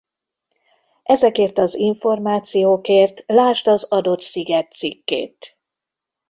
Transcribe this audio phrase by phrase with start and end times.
[1.03, 5.59] Ezekért az információkért lásd az adott sziget cikkét.